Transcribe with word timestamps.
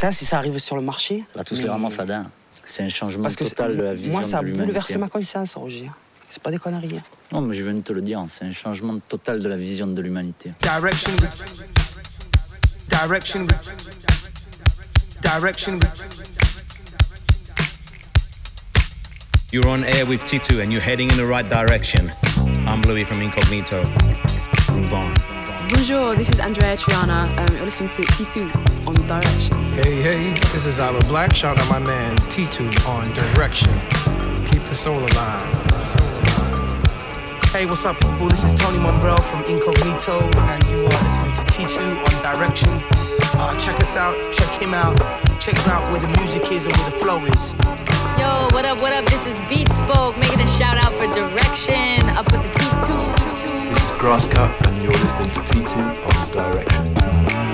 ça, 0.00 0.12
si 0.12 0.24
ça 0.24 0.38
arrive 0.38 0.58
sur 0.58 0.76
le 0.76 0.82
marché. 0.82 1.24
Là, 1.36 1.44
tout 1.44 1.54
c'est 1.54 1.60
mais- 1.62 1.68
vraiment 1.68 1.90
fada. 1.90 2.24
C'est 2.64 2.82
un 2.82 2.88
changement 2.88 3.24
Parce 3.24 3.36
que 3.36 3.44
total 3.44 3.76
de 3.76 3.82
la 3.82 3.92
vision 3.94 4.12
moi, 4.12 4.22
ça 4.22 4.38
a 4.38 4.42
bouleversé 4.42 4.96
ma 4.96 5.08
conscience, 5.08 5.54
Roger. 5.56 5.90
C'est 6.30 6.42
pas 6.42 6.50
des 6.50 6.58
conneries. 6.58 6.96
hein. 6.96 7.02
Non, 7.32 7.40
mais 7.42 7.54
je 7.54 7.64
viens 7.64 7.74
de 7.74 7.80
te 7.80 7.92
le 7.92 8.00
dire, 8.00 8.24
c'est 8.32 8.44
un 8.46 8.52
changement 8.52 8.98
total 9.08 9.42
de 9.42 9.48
la 9.48 9.56
vision 9.56 9.86
de 9.88 10.00
l'humanité. 10.00 10.52
Direction. 10.62 11.12
Direction. 12.88 13.46
Direction. 15.22 15.78
You're 19.52 19.66
on 19.66 19.82
air 19.82 20.06
with 20.08 20.24
Titu 20.24 20.62
and 20.62 20.70
you're 20.70 20.80
heading 20.84 21.10
in 21.10 21.16
the 21.16 21.26
right 21.28 21.46
direction. 21.48 22.08
I'm 22.66 22.80
Louis 22.82 23.04
from 23.04 23.20
Incognito. 23.20 23.82
Move 24.72 24.92
on. 24.94 25.49
Bonjour, 25.70 26.16
this 26.16 26.28
is 26.30 26.40
Andreya 26.40 26.76
Triana. 26.76 27.30
Um, 27.38 27.54
you're 27.54 27.64
listening 27.64 27.90
to 27.90 28.02
T2 28.02 28.88
on 28.88 28.94
Direction. 29.06 29.68
Hey, 29.68 30.02
hey, 30.02 30.34
this 30.52 30.66
is 30.66 30.80
Isla 30.80 30.98
Black. 31.06 31.32
Shout 31.32 31.58
out 31.58 31.68
my 31.68 31.78
man 31.78 32.16
T2 32.26 32.88
on 32.88 33.04
Direction. 33.14 33.70
Keep 34.50 34.66
the 34.66 34.74
soul 34.74 34.98
alive. 34.98 35.70
Hey, 37.52 37.66
what's 37.66 37.84
up, 37.84 38.00
people? 38.00 38.28
This 38.28 38.42
is 38.42 38.52
Tony 38.52 38.78
Momrelle 38.78 39.22
from 39.22 39.44
Incognito, 39.44 40.18
and 40.50 40.64
you 40.70 40.84
are 40.86 41.02
listening 41.04 41.32
to 41.34 41.42
T2 41.42 41.78
on 42.02 42.34
Direction. 42.34 42.68
Uh, 43.38 43.56
check 43.56 43.78
us 43.78 43.94
out, 43.94 44.16
check 44.32 44.50
him 44.60 44.74
out, 44.74 44.98
check 45.38 45.56
him 45.56 45.70
out 45.70 45.88
where 45.92 46.00
the 46.00 46.08
music 46.18 46.50
is 46.50 46.66
and 46.66 46.74
where 46.78 46.90
the 46.90 46.96
flow 46.96 47.24
is. 47.26 47.54
Yo, 48.18 48.48
what 48.50 48.64
up, 48.64 48.82
what 48.82 48.92
up? 48.92 49.04
This 49.08 49.24
is 49.24 49.40
Beat 49.48 49.70
Spoke 49.70 50.18
making 50.18 50.40
a 50.40 50.48
shout 50.48 50.78
out 50.78 50.92
for 50.94 51.06
Direction 51.14 52.10
up 52.18 52.26
with 52.32 52.42
the 52.42 52.58
T2. 52.58 53.19
Grasscut, 54.00 54.66
and 54.66 54.82
you're 54.82 54.90
listening 54.92 55.28
to 55.28 55.40
T2 55.40 55.76
on 56.06 56.54
Direction. 56.54 57.49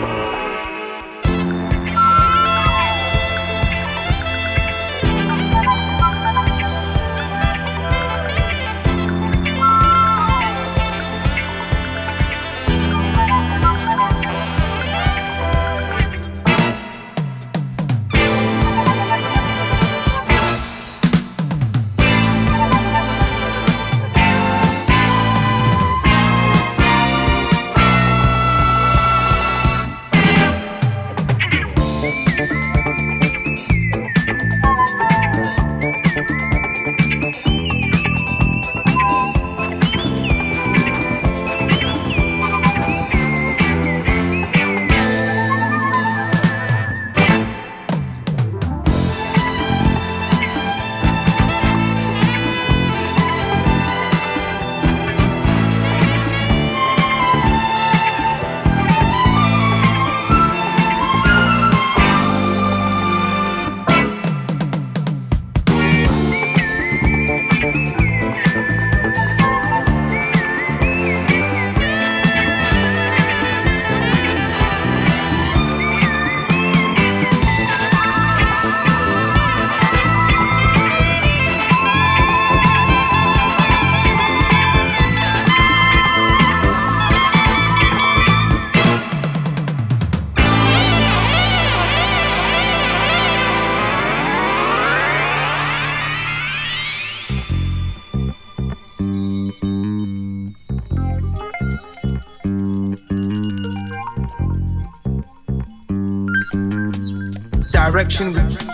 Direction. 108.08 108.65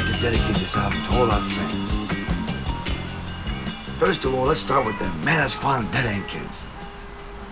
Like 0.00 0.06
to 0.06 0.20
dedicate 0.20 0.56
this 0.56 0.74
album 0.74 1.00
to 1.04 1.20
all 1.20 1.30
our 1.30 1.40
friends. 1.40 2.08
First 3.96 4.24
of 4.24 4.34
all, 4.34 4.46
let's 4.46 4.58
start 4.58 4.84
with 4.84 4.98
the 4.98 5.04
Manasquan 5.22 5.88
Dead 5.92 6.06
End 6.06 6.26
Kids. 6.26 6.64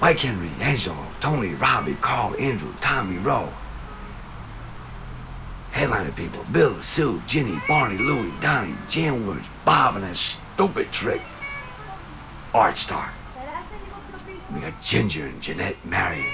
Mike 0.01 0.19
Henry, 0.19 0.51
Angelo, 0.61 0.97
Tony, 1.21 1.55
Robbie, 1.55 1.95
Carl, 2.01 2.35
Andrew, 2.41 2.75
Tommy, 2.81 3.19
Rowe. 3.19 3.49
Headliner 5.71 6.11
people, 6.11 6.45
Bill, 6.51 6.83
Sue, 6.83 7.23
Ginny, 7.29 7.63
Barney, 7.69 7.99
Louie, 7.99 8.33
Donnie, 8.41 8.75
Janwood, 8.89 9.45
Bob, 9.65 9.95
and 9.95 10.03
that 10.03 10.17
stupid 10.17 10.91
trick. 10.91 11.23
Art 12.53 12.77
Star. 12.77 13.13
We 14.53 14.59
got 14.63 14.83
Ginger 14.83 15.27
and 15.27 15.41
Jeanette, 15.41 15.77
Marion, 15.85 16.27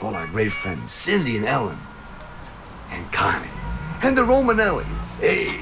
all 0.00 0.14
our 0.14 0.28
great 0.28 0.52
friends, 0.52 0.92
Cindy 0.92 1.36
and 1.36 1.46
Ellen, 1.46 1.78
and 2.92 3.10
Connie, 3.10 3.50
and 4.04 4.16
the 4.16 4.22
Romanellis. 4.22 4.86
Hey. 5.20 5.60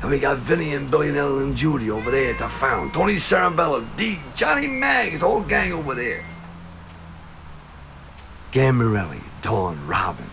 And 0.00 0.10
we 0.10 0.18
got 0.18 0.38
Vinny 0.38 0.74
and 0.74 0.90
Billy 0.90 1.08
and 1.08 1.16
Ellen 1.16 1.42
and 1.42 1.56
Judy 1.56 1.90
over 1.90 2.10
there 2.10 2.32
at 2.32 2.38
the 2.38 2.48
fountain. 2.48 2.92
Tony 2.92 3.14
Sarambello, 3.14 3.84
D, 3.96 4.18
Johnny 4.34 4.66
Maggs, 4.66 5.20
the 5.20 5.26
whole 5.26 5.42
gang 5.42 5.72
over 5.72 5.94
there. 5.94 6.24
Gam 8.52 8.78
Morelli, 8.78 9.20
Dawn, 9.42 9.78
Robin, 9.86 10.24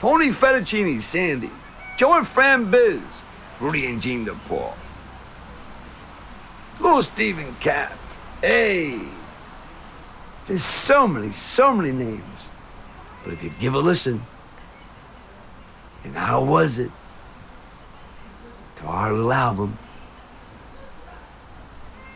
Tony 0.00 0.28
Fettuccini, 0.28 1.02
Sandy, 1.02 1.50
Joe 1.96 2.18
and 2.18 2.26
Fran 2.26 2.70
Biz, 2.70 3.00
Rudy 3.60 3.86
and 3.86 4.00
Jean 4.00 4.24
DePaul. 4.24 4.72
Little 6.80 7.02
Stephen 7.02 7.54
Cap. 7.56 7.92
Hey. 8.40 9.00
There's 10.46 10.64
so 10.64 11.08
many, 11.08 11.32
so 11.32 11.74
many 11.74 11.92
names. 11.92 12.46
But 13.24 13.32
if 13.32 13.42
you 13.42 13.50
give 13.58 13.74
a 13.74 13.78
listen, 13.78 14.22
and 16.04 16.14
how 16.14 16.42
was 16.42 16.78
it? 16.78 16.90
To 18.76 18.86
our 18.86 19.12
little 19.12 19.32
album, 19.32 19.76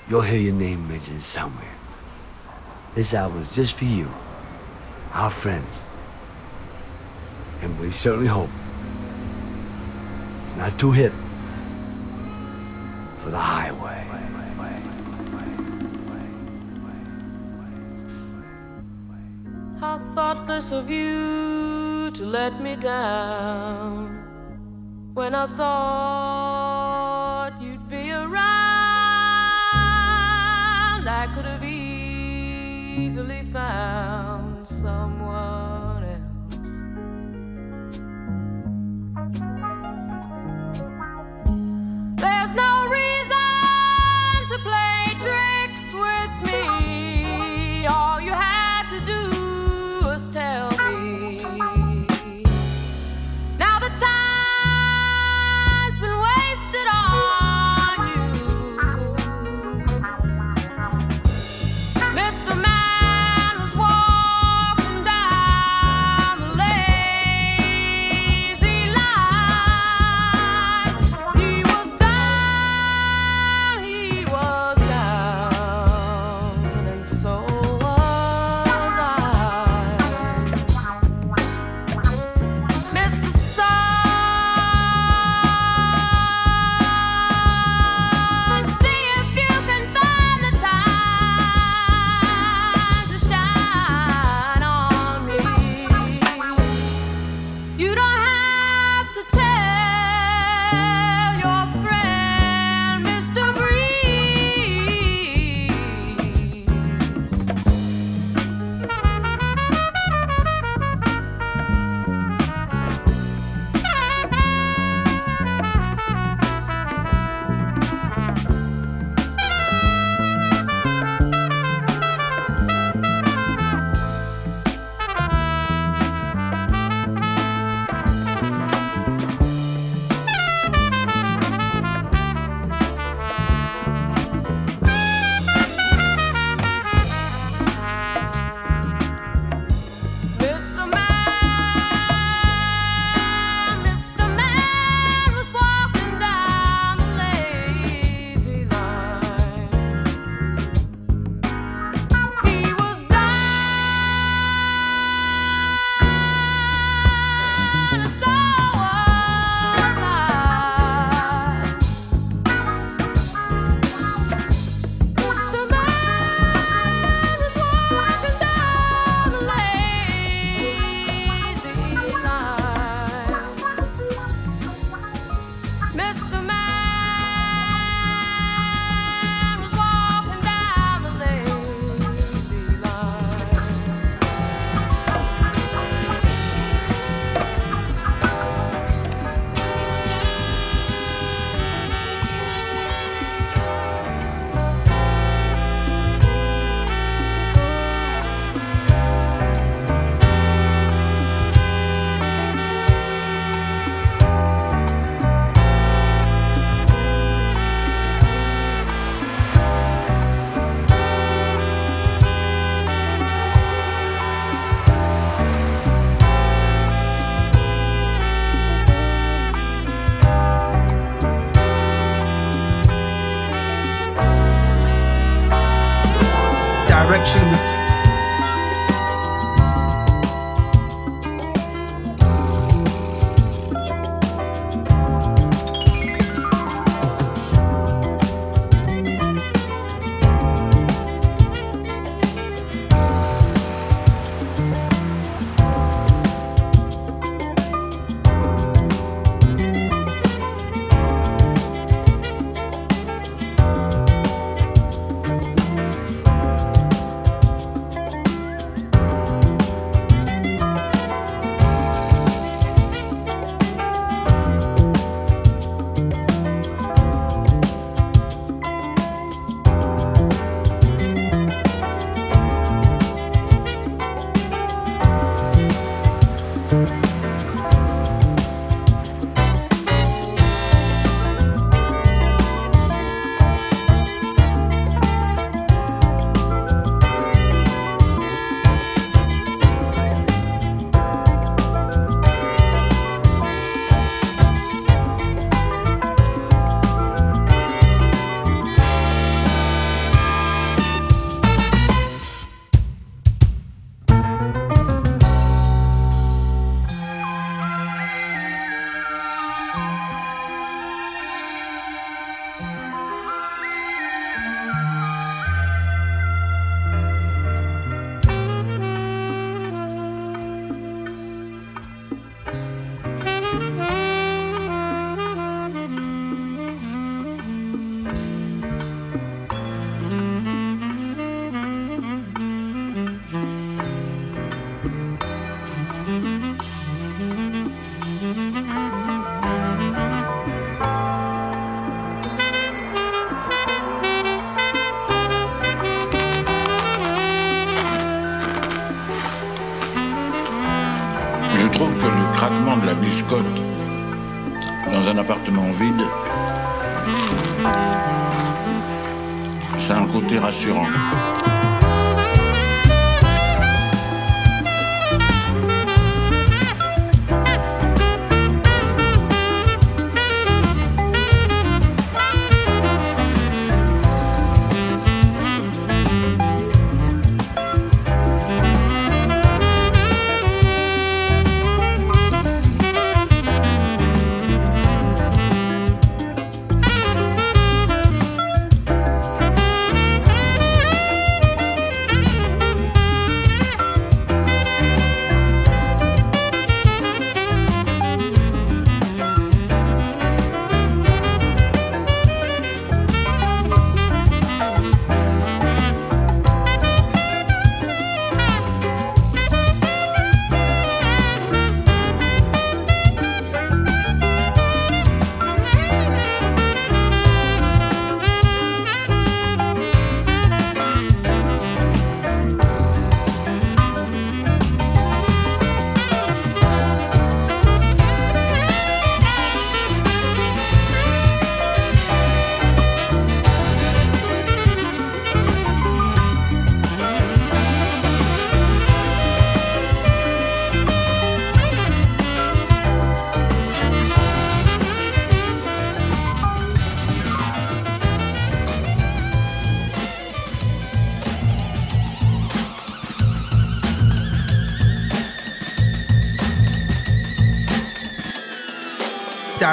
you'll 0.09 0.21
hear 0.21 0.41
your 0.41 0.55
name 0.55 0.87
mentioned 0.89 1.21
somewhere. 1.21 1.75
This 2.95 3.15
album 3.15 3.43
is 3.43 3.55
just 3.55 3.75
for 3.75 3.85
you, 3.85 4.09
our 5.13 5.31
friends. 5.31 5.67
And 7.63 7.79
we 7.81 7.91
certainly 7.91 8.29
hope 8.29 8.51
it's 10.43 10.57
not 10.57 10.79
too 10.79 10.93
hip 10.93 11.13
for 13.23 13.31
the 13.31 13.39
highway. 13.39 13.99
How 19.81 19.99
thoughtless 20.15 20.71
of 20.71 20.89
you 20.91 21.72
to 22.23 22.29
let 22.29 22.61
me 22.63 22.77
down 22.77 24.07
when 25.13 25.35
I 25.35 25.47
thought 25.57 26.81
you'd 27.61 27.89
be 27.91 28.13
around. 28.13 28.39
I 31.09 31.27
could 31.35 31.45
have 31.45 31.65
easily 31.65 33.43
found 33.53 33.92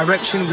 Direction 0.05 0.47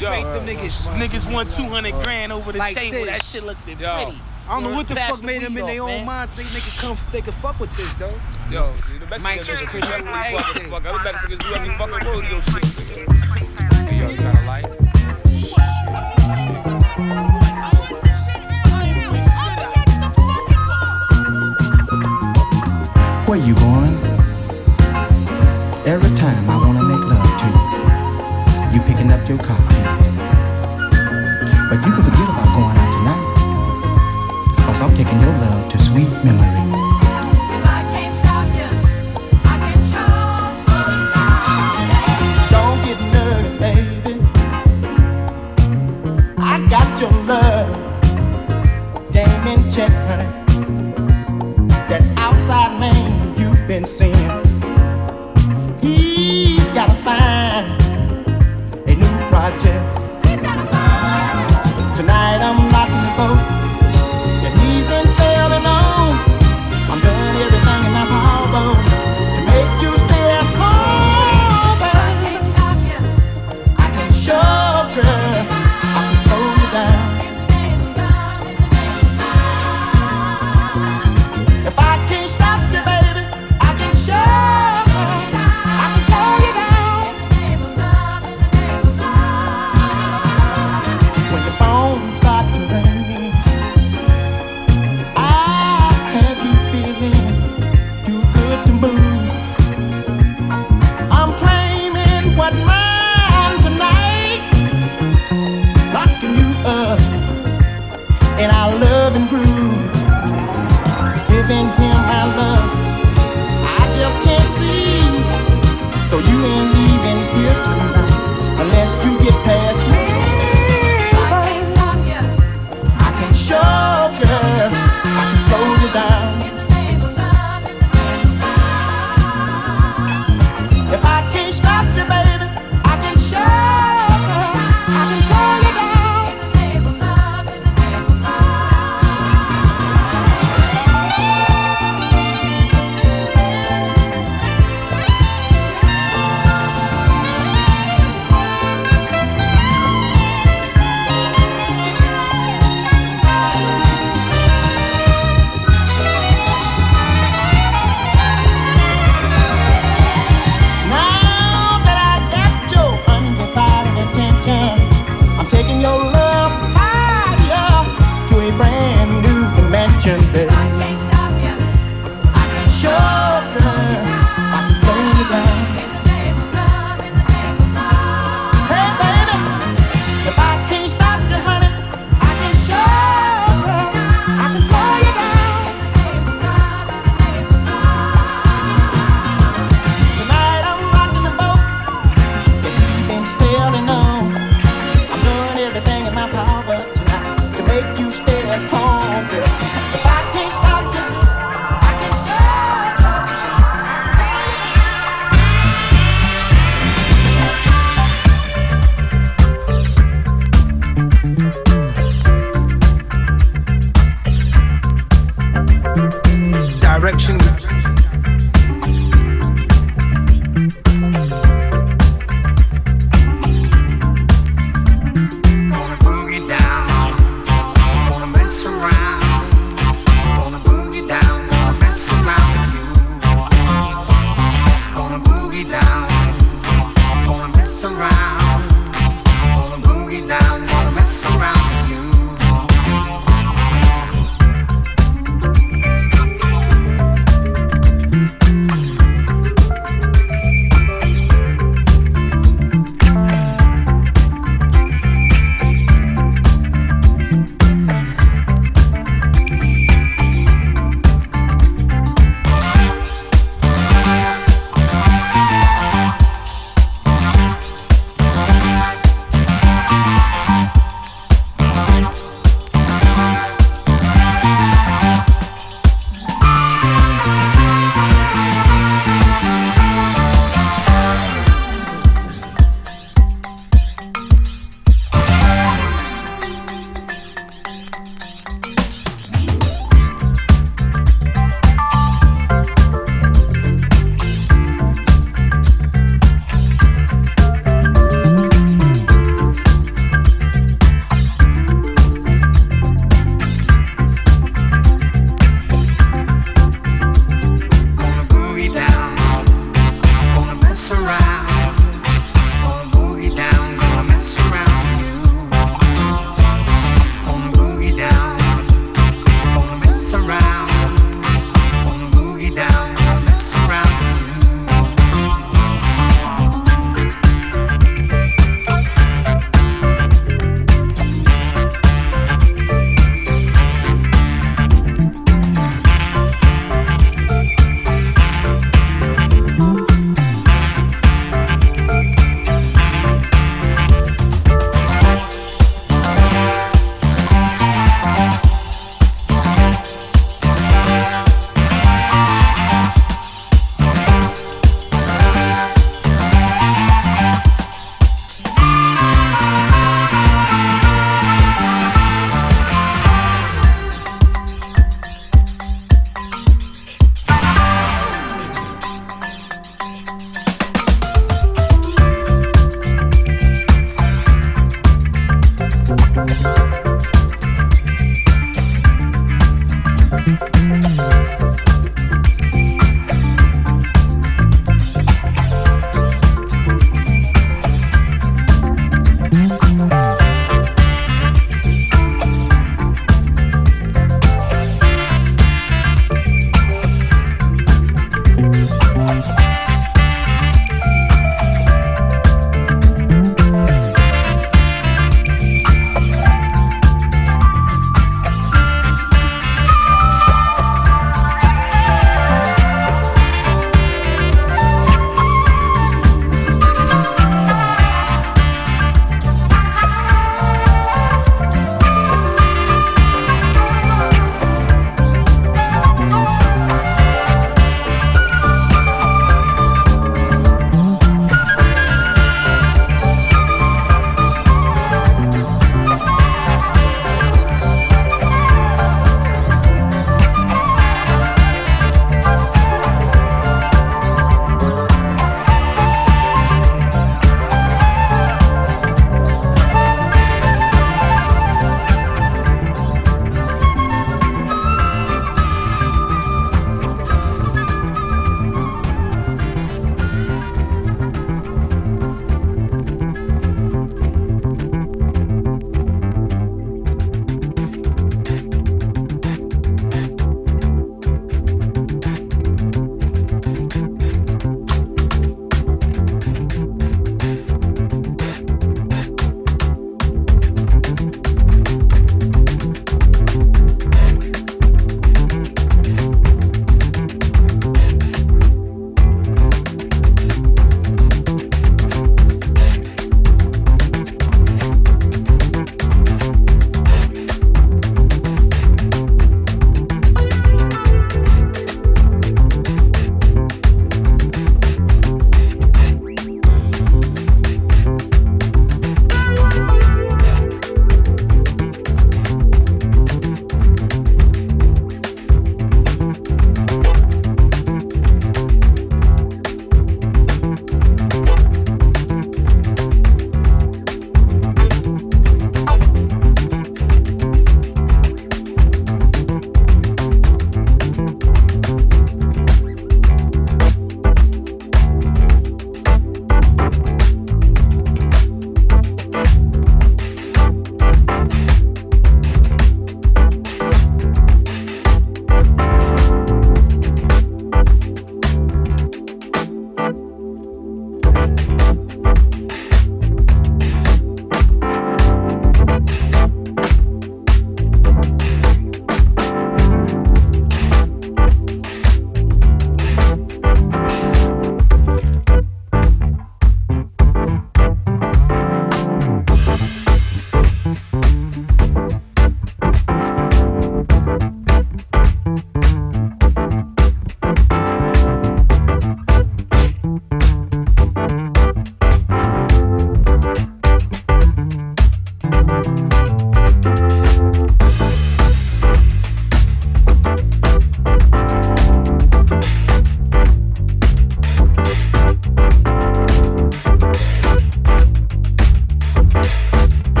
Them 0.00 0.46
niggas, 0.46 0.86
niggas 0.98 1.32
won 1.32 1.48
200 1.48 1.92
grand 2.02 2.32
over 2.32 2.52
the 2.52 2.58
like 2.58 2.74
table. 2.74 3.04
This. 3.04 3.06
That 3.06 3.22
shit 3.22 3.44
looks 3.44 3.62
pretty. 3.62 3.84
I 3.84 4.54
don't 4.54 4.64
know 4.64 4.74
what 4.74 4.88
the 4.88 4.96
fuck 4.96 5.22
made 5.22 5.42
them 5.42 5.56
in 5.56 5.66
their 5.66 5.82
own 5.82 6.04
mind 6.04 6.30
think 6.30 6.48
they 6.50 6.58
could 6.58 6.80
come, 6.80 6.98
they 7.12 7.20
could 7.20 7.34
fuck 7.34 7.60
with 7.60 7.70
this 7.76 7.92
though. 7.94 8.12
Yo, 8.50 8.72
the 8.98 9.06
best 9.06 9.22
Mexicans 9.22 9.70
do 11.38 11.54
every 11.54 11.70
fucking 11.70 12.08
rodeo 12.08 12.40
shit. 12.40 12.69
sweet 35.90 36.08
memory. 36.24 36.89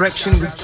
Direction. 0.00 0.32
direction. 0.38 0.59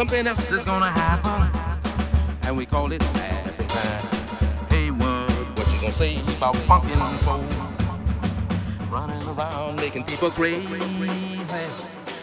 Something 0.00 0.26
else 0.26 0.50
is 0.50 0.64
gonna 0.64 0.90
happen, 0.90 1.46
and 2.44 2.56
we 2.56 2.64
call 2.64 2.90
it 2.90 3.02
laughing 3.02 3.66
time. 3.66 4.66
Hey, 4.70 4.90
word, 4.90 5.30
what 5.58 5.70
you 5.74 5.78
gonna 5.78 5.92
say 5.92 6.16
about 6.38 6.54
funkin' 6.64 6.96
folk? 7.18 7.44
Running 8.90 9.22
around 9.28 9.76
making 9.76 10.04
people 10.04 10.30
crazy. 10.30 10.66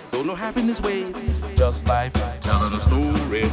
Don't 0.10 0.26
know 0.26 0.34
happiness 0.34 0.82
waits, 0.82 1.22
just 1.56 1.88
life 1.88 2.14
telling 2.42 2.74
a 2.74 2.82
story. 2.82 3.46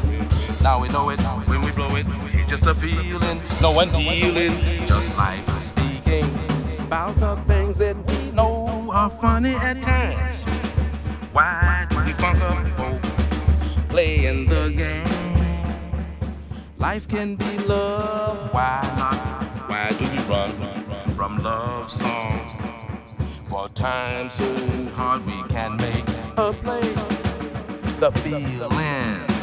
Now 0.62 0.81
we 0.81 0.89
know 0.89 1.11
it, 1.11 1.20
when 1.47 1.61
we 1.61 1.70
blow 1.72 1.95
it, 1.95 2.07
it's 2.33 2.49
just 2.49 2.66
a 2.66 2.72
feeling, 2.72 3.43
no 3.61 3.72
one 3.72 3.93
dealing, 3.93 4.87
just 4.87 5.18
life 5.18 5.47
speaking 5.62 6.25
about 6.79 7.14
the 7.20 7.37
things 7.47 7.77
that 7.77 7.95
we 8.07 8.31
know 8.31 8.91
are 8.91 9.11
funny 9.11 9.55
at 9.55 9.83
times. 9.83 10.43
Why 11.35 11.87
do 11.91 11.99
we 11.99 12.12
funk 12.12 12.41
up 12.41 12.66
for 12.68 12.93
playing 13.95 14.45
the 14.47 14.70
game. 14.70 15.07
Life 16.78 17.07
can 17.07 17.36
be 17.36 17.59
love, 17.59 18.53
why? 18.53 18.80
Why 19.68 19.88
do 19.90 20.05
we 20.11 20.18
run 20.24 20.53
from 21.14 21.38
love 21.38 21.92
songs? 21.92 22.55
For 23.45 23.68
time 23.68 24.30
so 24.30 24.53
hard 24.97 25.24
we 25.24 25.40
can 25.45 25.76
make 25.76 26.09
a 26.36 26.53
play. 26.53 26.92
The 28.01 28.11
feeling 28.24 29.34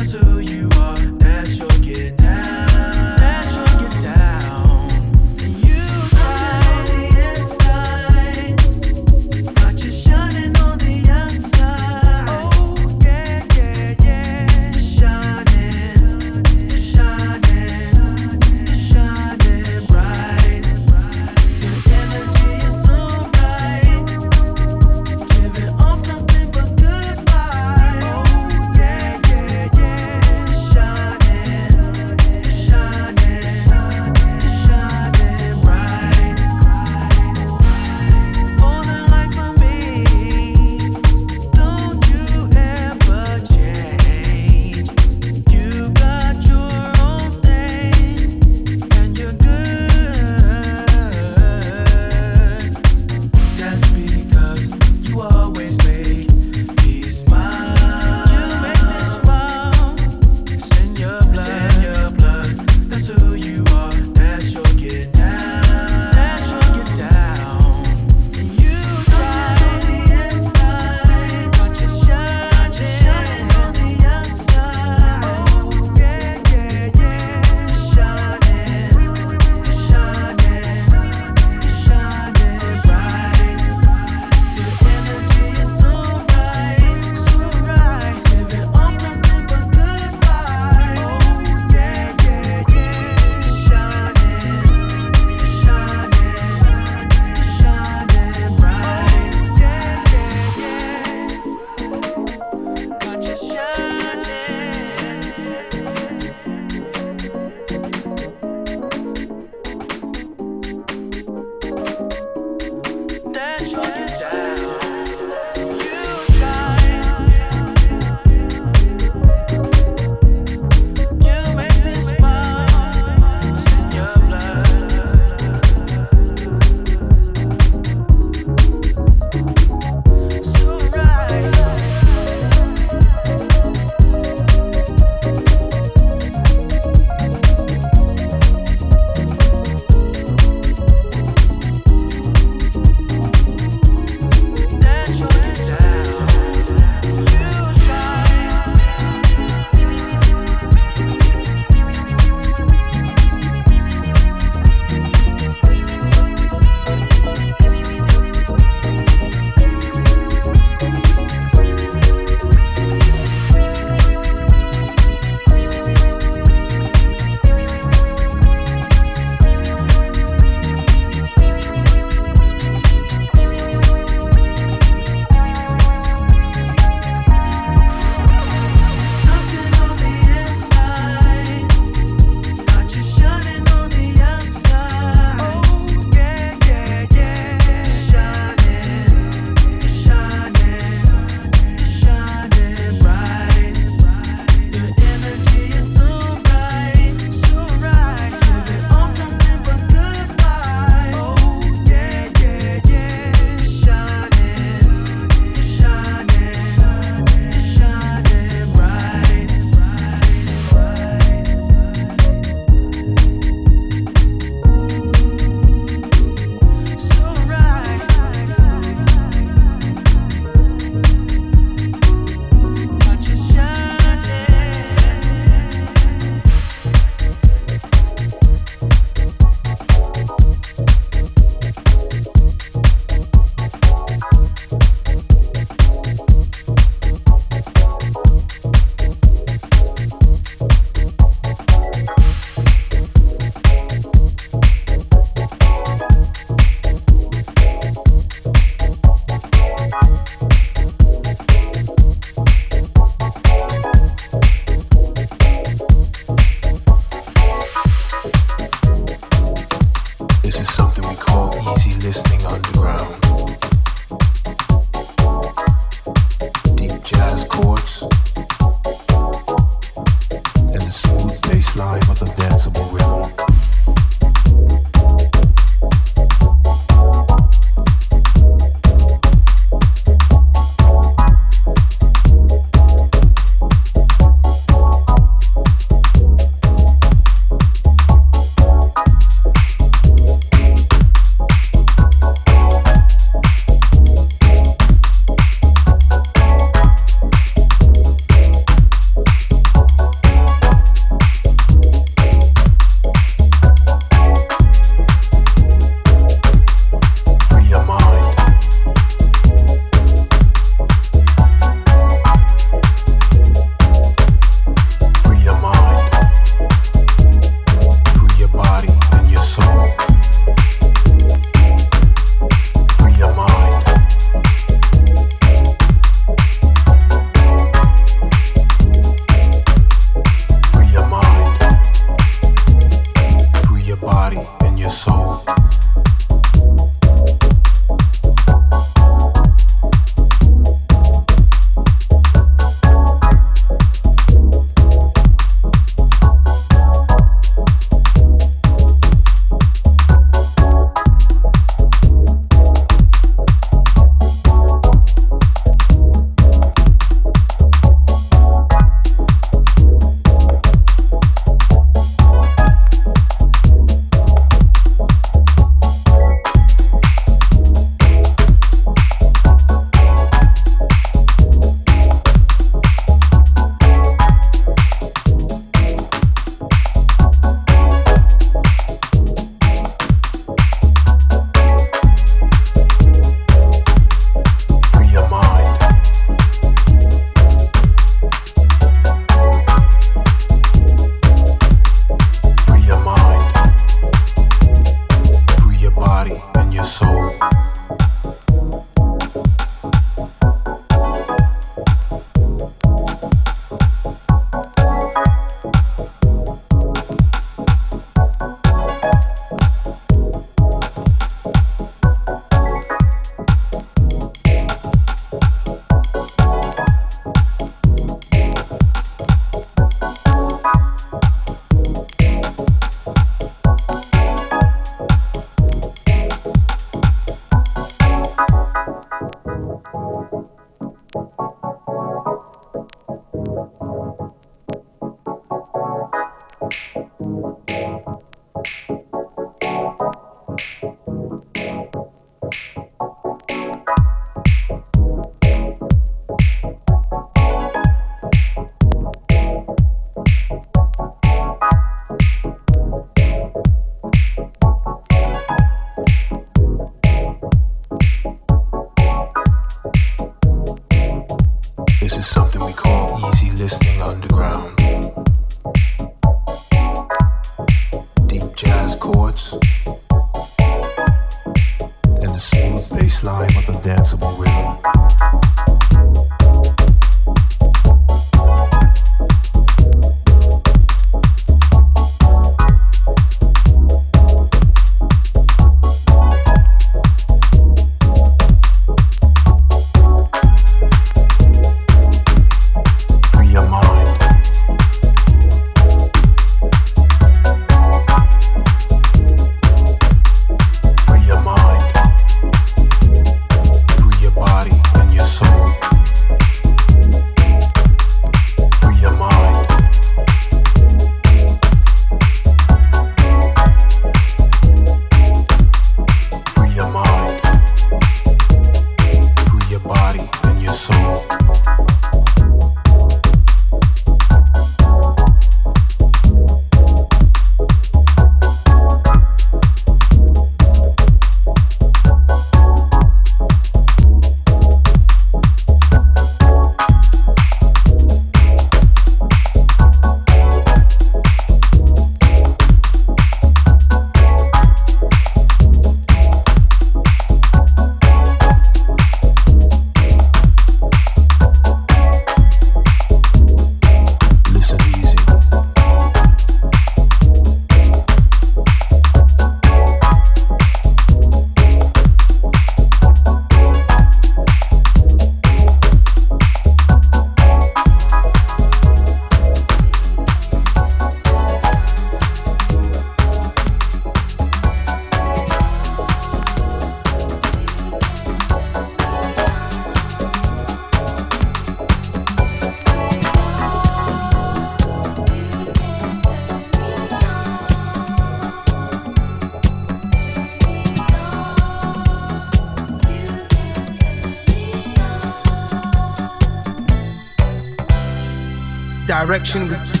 direction. 599.11 599.67
we 599.67 599.75
keep 599.75 600.00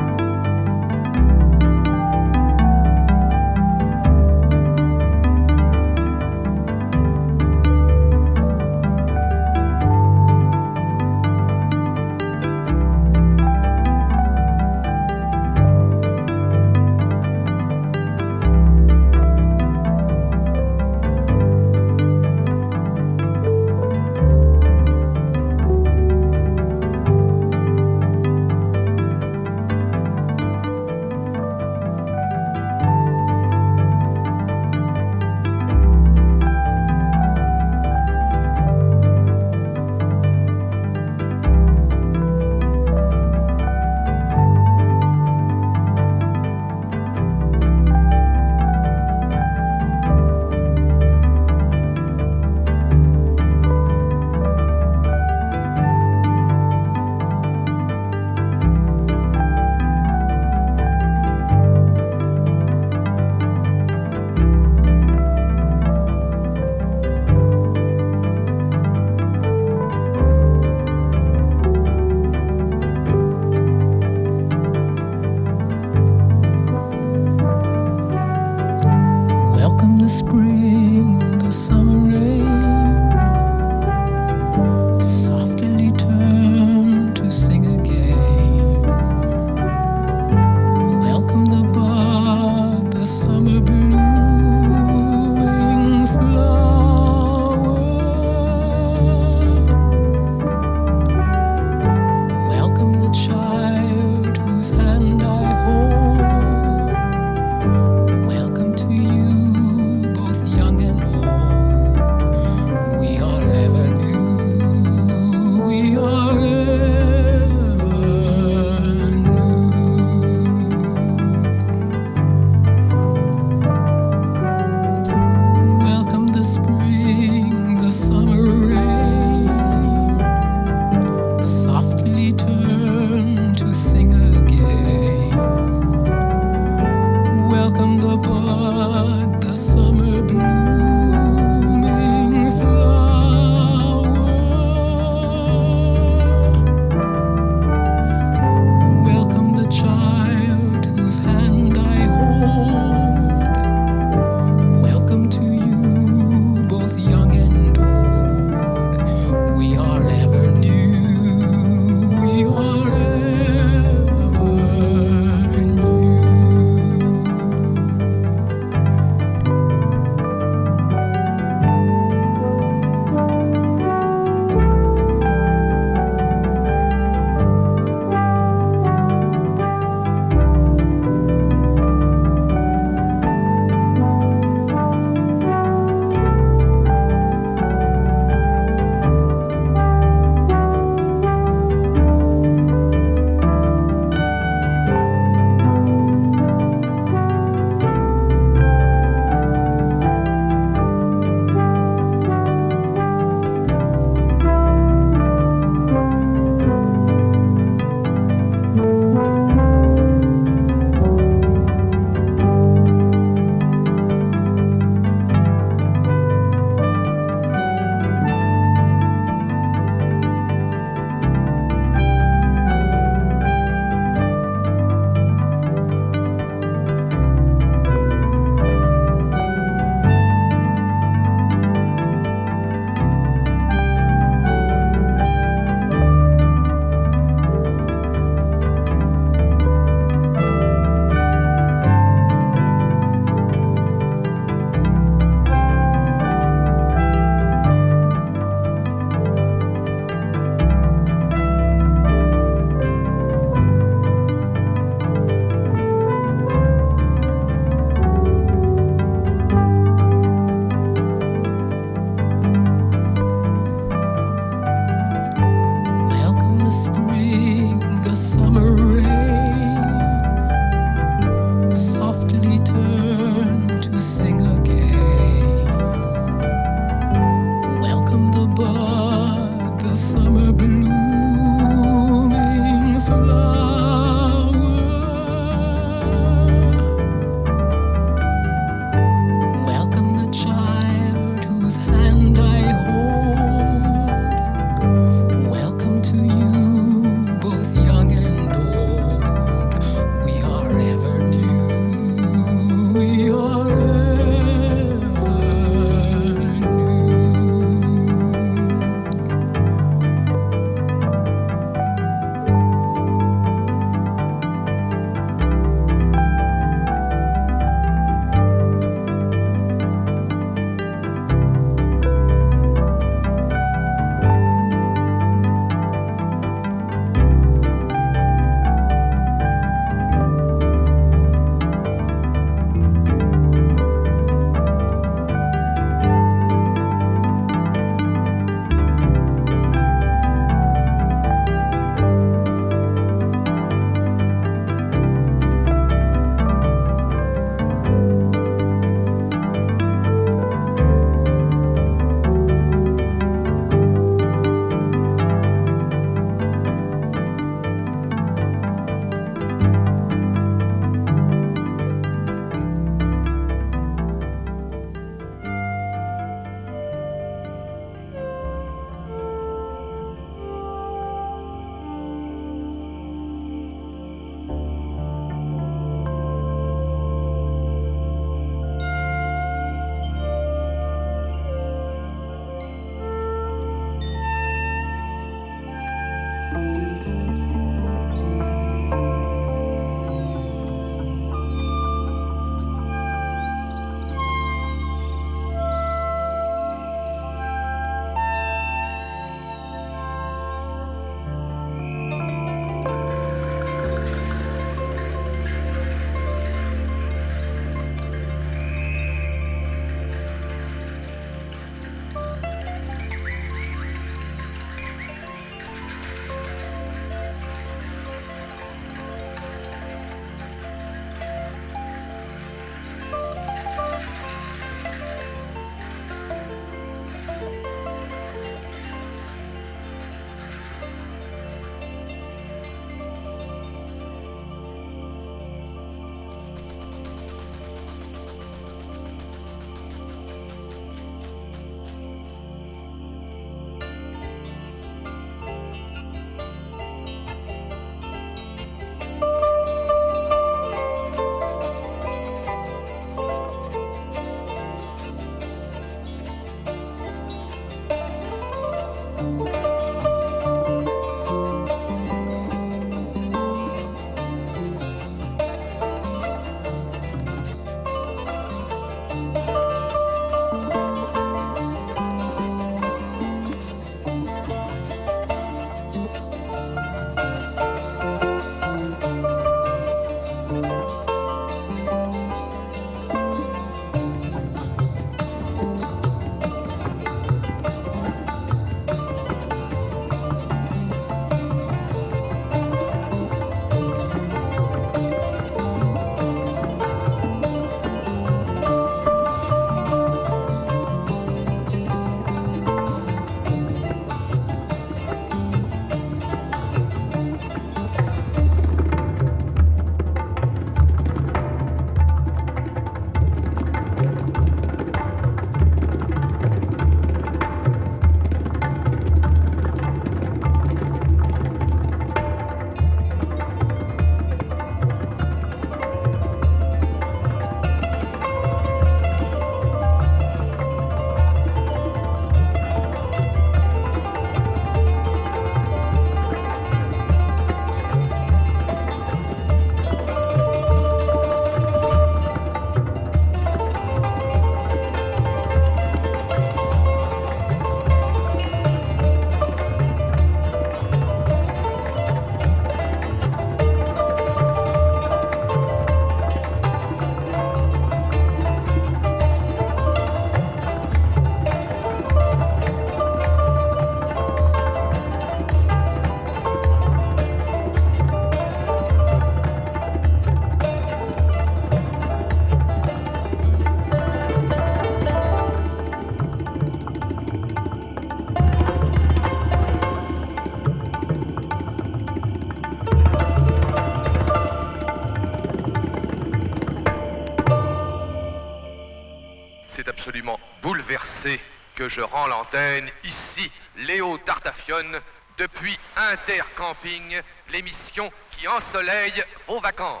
je 591.88 592.00
rends 592.00 592.26
l'antenne 592.26 592.88
ici, 593.04 593.50
Léo 593.76 594.18
Tartafione, 594.18 595.00
depuis 595.38 595.78
Intercamping, 595.96 597.20
l'émission 597.52 598.10
qui 598.32 598.48
ensoleille 598.48 599.22
vos 599.46 599.60
vacances. 599.60 600.00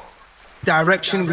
Direction. 0.62 1.26